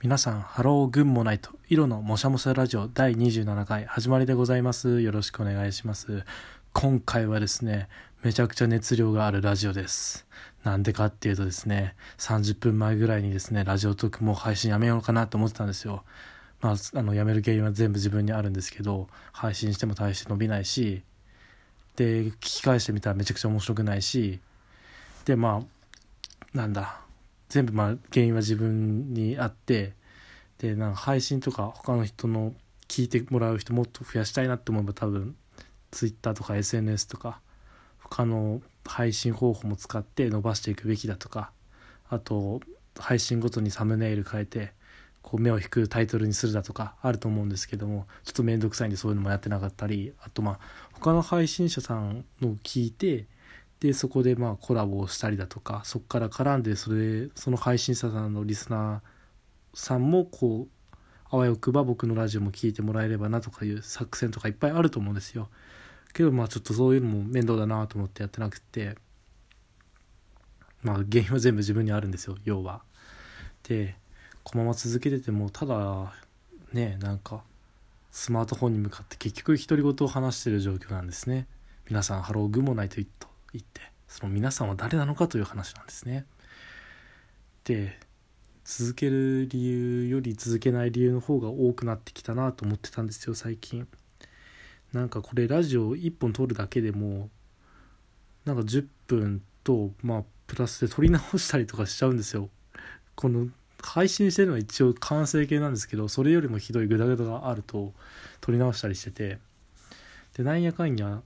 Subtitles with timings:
[0.00, 5.00] 皆さん、ハローグンモナイト、色のもしゃもしゃラジオ第27回始まりでございます。
[5.00, 6.22] よろしくお願いします。
[6.72, 7.88] 今回はですね、
[8.22, 10.24] めちゃくちゃ熱量があるラジオです。
[10.62, 16.04] なんでかっていうとですね、30分前ぐらいにですね、ラジオトークもう配信やめようかなと思ってたんですよ。
[16.60, 21.02] まあ、あの、やめる原因は全部自分にあるんですけど、配信しても大して伸びないし、
[21.96, 24.38] で、聞き返してみたらめちゃくちゃ面白くないし、
[25.24, 25.64] で、ま
[26.54, 27.00] あ、なんだ、
[27.48, 29.94] 全部まあ原因は自分にあって
[30.58, 32.54] でなんか配信とか他の人の
[32.88, 35.36] 聞いてもらう人もっと増やしたいなって思えば多分
[35.90, 37.40] Twitter とか SNS とか
[37.98, 41.52] 他の配信方法も使って伸ばしていくべきだとか
[42.08, 42.60] あと
[42.98, 44.72] 配信ごとにサムネイル変えて
[45.22, 50.58] こう目を引くタイトルにするだとかあると思うんですけどもちょっと面倒くさいんでそういうのもやってなかったりあとまあ
[50.92, 53.26] 他の配信者さんの聞いて
[53.80, 60.96] でそこでまあコラボをしたりだとかそこから絡んでそれその配信者さんのリスナーさんもこう
[61.30, 65.48] あわよくば僕のラジオも聞いてもらえればなとかいう作戦とかいっぱいあると思うんですよ。
[66.14, 68.96] けどまあちょっとそういうのも面倒だなと思ってやってなくて
[70.82, 72.82] まあ原因は全部自分にあるんですよ要は。
[73.62, 73.94] で
[74.42, 76.14] このまま続けててもただ
[76.72, 77.42] ねなんか
[78.10, 81.46] スマートフォンに向かって結局独り言を話してる状況なんですね。
[81.88, 86.26] 皆さんハローグもないと言っと言ってその皆さんは誰なのかという話なんですね。
[87.64, 87.98] で
[88.64, 93.86] 続ける理由より続けない理由の方が多くなってきたなと思ってたんですよ最近。
[94.92, 97.30] なんかこれラジオ1本撮るだけでも
[98.44, 102.48] なんか10分とまあプラスで撮り直したりとかしちゃうんですよ。
[103.14, 103.48] この
[103.82, 107.92] 配信してるのは一応完成形なんですけどそれよりもひどいグダグダがあると
[108.40, 109.38] 撮り直したりしてて
[110.36, 111.22] でなんやかんや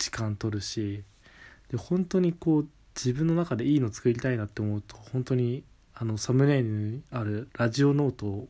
[0.00, 1.04] 時間取るし
[1.70, 5.62] で本当にこう自分の中でいいの作りたいなって思うと本当に
[5.94, 8.48] あのサムネイルにあるラジオノートを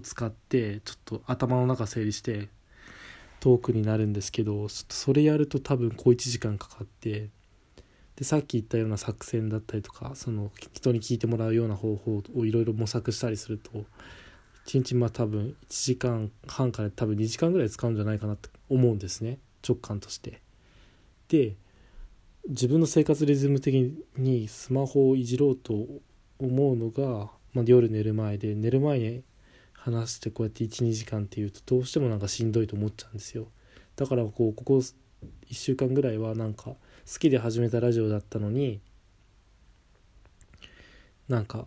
[0.00, 2.48] 使ってちょっと頭の中整理して
[3.40, 7.28] トークになるんですけどそれやると多分小1時間かかって
[8.14, 13.84] でさっき言ったような作戦だったりとかその人に聞いてもらうような方法をいろいろ模索したりすると
[14.66, 19.38] 1日まあ多分1時間半から多分2時間ぐらい使うんじゃないかなって思うんですね。
[19.66, 20.40] 直感として
[21.28, 21.56] で
[22.48, 25.74] 自分の生活リズム的にスマホをいじろうと
[26.38, 29.22] 思うのが、まあ、夜寝る前で寝る前に
[29.72, 33.48] 話してこうやって12時間っていうとどうしてもなんかしんどいと思っちゃうんですよ。
[33.96, 34.94] だからこうここ1
[35.50, 36.76] 週間ぐらいはなんか好
[37.18, 38.80] きで始めたラジオだったのに
[41.28, 41.66] なんか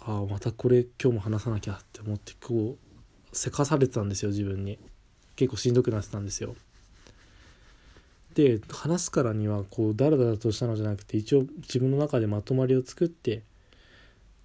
[0.00, 4.78] ああまたこれ今日も話さなきゃって思ってこうせかされてたんですよ自分に。
[5.36, 6.54] 結構しんどくなってたんですよ。
[8.34, 13.42] で話すからにはこうダラダラとしたのじゃなくて一応自分の中でまとまりを作って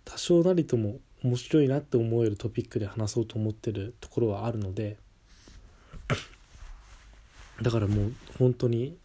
[0.06, 4.98] 多少なりとも面白いなって思えるトピックで話そうと思ってるところはあるので
[7.62, 8.96] だからもう本当に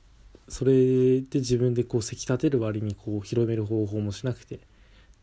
[0.48, 4.60] それで自分でこうせき立てる割にこう広める方法もしなくて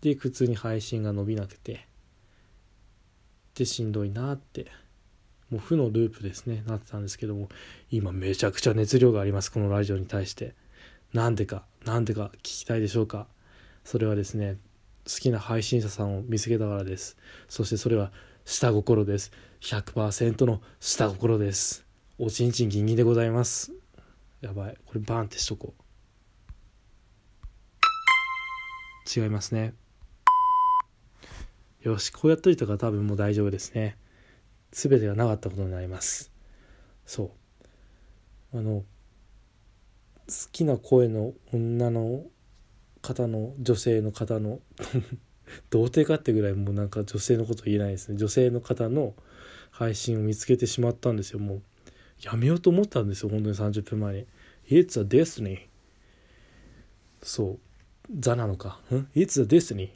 [0.01, 1.87] で普通に配信が伸びなくて
[3.55, 4.67] でしんどいなって
[5.51, 6.63] もう負のループですね。
[6.65, 7.49] なってたんですけども
[7.91, 9.51] 今めちゃくちゃ熱量があります。
[9.51, 10.55] このラジオに対して。
[11.13, 13.27] なんでかなんでか聞きたいでしょうか。
[13.83, 14.57] それはですね
[15.05, 17.17] 好きな配信者さんを見つけたからです。
[17.49, 18.11] そしてそれは
[18.45, 19.31] 下心です。
[19.61, 21.85] 100%の下心です。
[22.17, 23.73] おちんちんギンギンでございます。
[24.41, 24.77] やばい。
[24.85, 25.81] これバーンってしとこう。
[29.19, 29.73] 違いますね。
[31.81, 33.97] よしこうやっといたから多分もう大丈夫ですね。
[34.71, 36.31] 全てがなかったことになります。
[37.05, 37.31] そ
[38.53, 38.57] う。
[38.57, 38.83] あの
[40.27, 42.23] 好きな声の女の
[43.01, 44.59] 方の女性の方の
[45.69, 48.17] 童貞かってぐらいもうなんか女性のこと言えないですね。
[48.17, 49.15] 女性の方の
[49.71, 51.39] 配信を見つけてしまったんですよ。
[51.39, 51.61] もう
[52.21, 53.29] やめようと思ったんですよ。
[53.29, 54.27] 本当に30分前に
[54.69, 55.67] 「It's a destiny」
[57.21, 57.59] そう
[58.19, 59.89] 「ザ」なのか「ん？It's a destiny」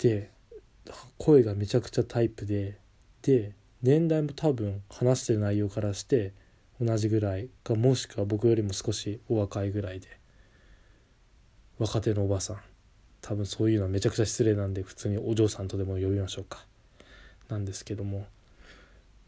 [0.00, 0.30] で
[1.18, 2.78] 声がめちゃくちゃタイプで
[3.22, 3.52] で
[3.82, 6.32] 年代も多分話してる内容からして
[6.80, 10.08] 同じぐらいかもしくは僕よりも少しお若いぐらいで
[11.78, 12.60] 若手のおばさん。
[13.22, 16.64] 多分そういうのはめちゃくちゃ失礼なんで普通にお嬢さんとでも呼びましょうか。
[17.48, 18.26] なんですけども。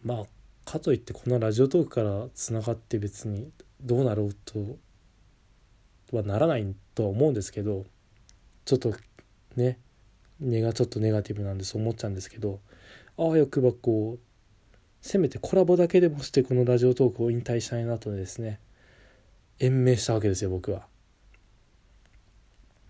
[0.02, 0.25] まあ
[0.64, 4.78] かといってこのラジオトークからつながって別にどうなろうと
[6.12, 7.84] はならないとは思うんですけど
[8.64, 8.94] ちょっと
[9.56, 9.78] ね
[10.42, 12.60] 根がちょっとネガティブなんでそう思っちゃうんですけど
[13.16, 14.20] あわよくばこう
[15.00, 18.60] せめてコラボだけでもしてこのラジオトークを引退したいなとですね
[19.58, 20.86] 延命したわけですよ僕は。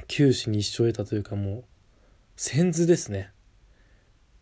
[0.08, 1.64] 九死に一生得たというかもう
[2.36, 3.30] 先図ですね。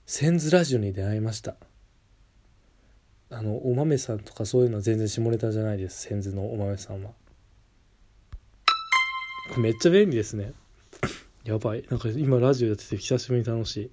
[0.07, 1.57] 先図ラジオに出会いました。
[3.31, 7.11] あのお豆さんとかそういうのは全然下ネタじゃないです先図のお豆さんは。
[9.59, 10.53] めっちゃ便利ですね。
[11.45, 11.85] やばい。
[11.91, 13.91] なんか今ラジオやってて久しぶりに楽しい。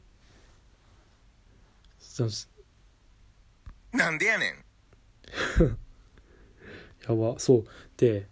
[3.93, 4.55] なんでやねん。
[7.07, 7.39] やば。
[7.39, 7.65] そう。
[7.95, 8.27] で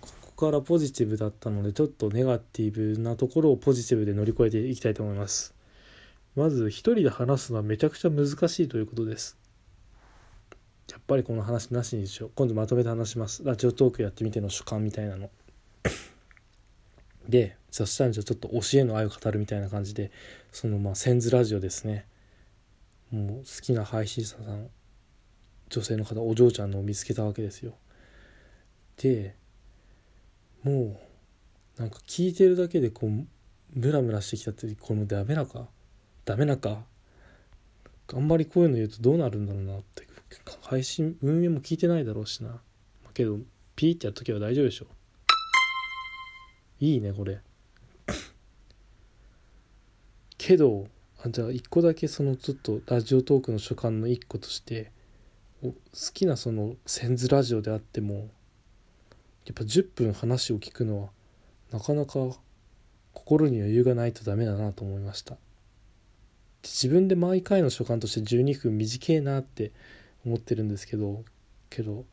[0.00, 5.54] ここからポジティブだったのでちょっとネガティブなところをポジティブで乗り越えていきたいと思います。
[6.34, 9.38] まず一人で話すのはめちゃくちゃ難しいということです。
[10.90, 12.30] やっぱりこの話なしにしよう。
[12.34, 13.44] 今度まとめて話します。
[13.44, 15.30] ラジオトークやってみての主観みたいなの
[17.28, 20.10] でそしたらじゃちょっと教えの愛を語るみたいな感じで
[20.52, 22.06] そのまあセンズラジオですね。
[23.10, 24.68] もう好きな配信者さん
[25.68, 27.74] 女性の方お嬢ちゃんのを見つけたわけですよ。
[28.96, 29.34] で
[30.62, 30.98] も
[31.78, 33.10] うなんか聞いてるだけでこう
[33.74, 35.66] ムラムラしてきたってこのダメなか
[36.24, 36.84] ダメなか
[38.12, 40.06] あんまりこういうの言うとどうなるんだろうなって
[40.62, 42.60] 配信運営も聞いてないだろうしな。
[43.14, 43.38] けど
[43.76, 44.86] ピーってやるときは大丈夫でしょ。
[46.84, 47.40] いいねこれ。
[50.36, 50.88] けど
[51.24, 54.92] あじゃあ一個だけそのちょっとラジオトークの所感の一個として
[55.62, 55.72] 好
[56.12, 58.28] きなそのセンズラジオであっても
[59.46, 61.08] やっぱ10分話を聞くのは
[61.72, 62.12] なかなか
[63.14, 65.36] 心に余裕がないとダメだなと思いました。
[66.62, 69.72] 自分で毎回の所感として12分短いなって
[70.26, 71.22] 思ってるんですけど
[71.70, 72.04] けど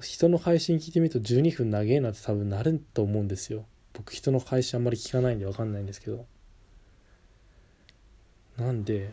[0.00, 3.66] 人の配信聞いてみると12分長えなって多分なると思うんですよ。
[3.92, 6.26] 僕人の配信あんまり聞かないんで分かんないんですけど。
[8.56, 9.12] なんで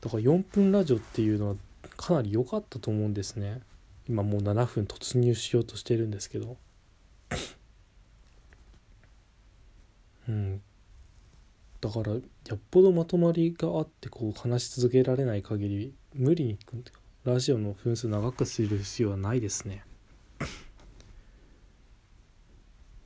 [0.00, 1.56] だから4分ラジオっていうのは
[1.96, 3.60] かなり良かったと思うんですね。
[4.08, 6.56] 今もう7分突入しようとしてるんですけど。
[10.28, 10.62] うん。
[11.80, 12.20] だからよ
[12.54, 16.58] っぽどまとまりがあってこう話し続けられない限り無理に
[17.24, 19.84] ラジオの分数長くする必要はないですね。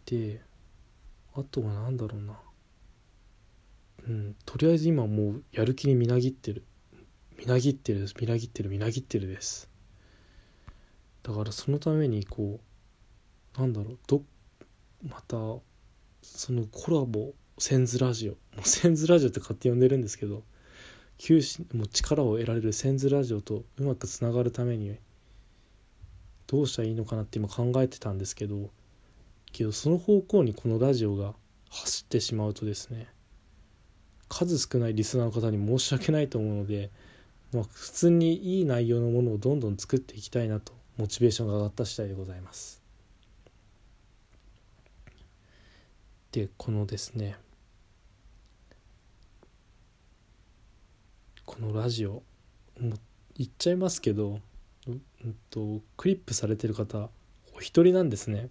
[0.06, 0.42] で
[1.34, 2.38] あとは何だろうな。
[4.06, 6.64] うんとりあえず今もうやる気にみなぎってる。
[7.38, 8.68] みなぎってるみなぎってる。
[8.68, 9.70] みなぎってるです。
[11.22, 12.60] だからそのためにこ
[13.56, 13.98] うなんだろう。
[14.06, 14.22] ど
[15.02, 15.36] また
[16.22, 18.32] そのコラボセンズラジオ。
[18.56, 20.44] もうセンズラジオって勝手に呼んでるんですけど。
[21.18, 24.96] 求心も力を得られるセンズラジオとうまくつながるために
[26.46, 28.70] どうしたらいいのかなって今考えてたんですけど
[29.52, 31.34] けどその方向にこのラジオが
[31.70, 33.06] 走ってしまうとですね
[34.28, 36.90] 数少ないリスナーの方に申し訳ないと思うので、
[37.52, 42.82] まあ、普通にいい内容のものをどんどん作っていきたいなとモチベーションが上がった次第でございます。
[46.32, 47.36] でこのですね
[51.62, 52.22] のラジオも
[52.80, 52.92] う
[53.36, 54.40] 言っちゃいますけど、
[54.86, 55.00] うん
[55.50, 57.08] と、クリップされてる方
[57.54, 58.48] お一人なんですね。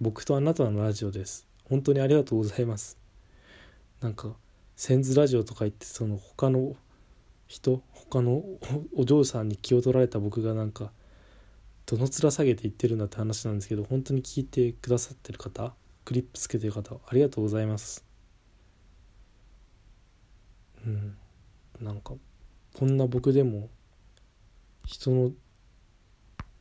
[0.00, 1.46] 僕とあなたのラジオです。
[1.64, 2.98] 本当にありがとうございます。
[4.00, 4.34] なんか
[4.76, 6.74] センズラジオとか言ってその他の
[7.46, 8.42] 人他の
[8.96, 10.92] お嬢さんに気を取られた僕がなんか
[11.86, 15.74] どの面下げて言ってるんだって話なんですけど本当に聞いてくださってる方
[16.04, 18.04] クリップつけてる方ありがとうございます。
[20.86, 21.16] うん。
[21.80, 22.14] なんか
[22.74, 23.68] こんな僕でも
[24.84, 25.30] 人の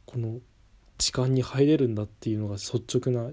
[0.05, 0.39] この
[0.97, 3.31] 時間に入れるんだっていうのが率直な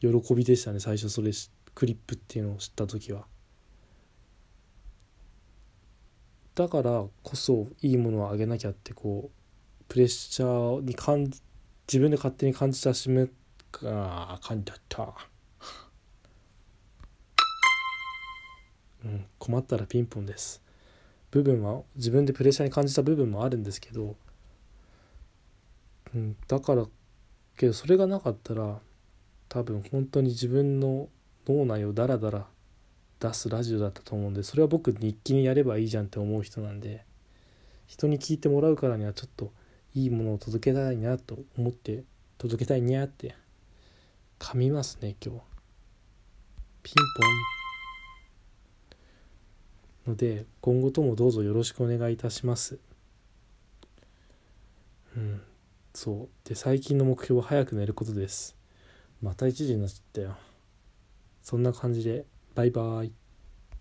[0.00, 0.80] 喜びでしたね。
[0.80, 1.30] 最初それ
[1.74, 3.26] クリップっていうのを知った時は。
[6.54, 11.40] だからこそいいものをあげなきゃってこうプレッシャーに感じ
[11.86, 13.26] 自分で勝手に感じたしめ
[13.70, 15.14] か感じちゃった。
[19.04, 20.62] うん困ったらピンポンです。
[21.30, 24.16] 部分は自分でプレッシャーに感じた部分もあるんですけど、
[26.14, 26.86] うん、だから
[27.56, 28.78] けどそれがなかったら
[29.48, 31.08] 多分本当に自分の
[31.46, 32.46] 脳内をダラダラ
[33.20, 37.04] 出すラジオだったと思うんでそれは僕日記にやればいいじゃんって思う人なんで
[37.86, 39.52] 人に聞いてもらうからにはちょっと
[39.94, 42.04] いいものを届けたいなと思って
[42.38, 43.34] 届けたいにゃって
[44.38, 45.42] 噛みますね今日。
[46.82, 47.59] ピンポン。
[50.10, 52.78] ので今後ともどうぞよろしくお願いいたします。
[55.16, 55.40] うん
[55.94, 56.48] そう。
[56.48, 58.56] で最近の目標は早く寝ることです。
[59.22, 60.36] また1時になっちゃったよ。
[61.42, 62.24] そんな感じで
[62.54, 63.12] バイバイ。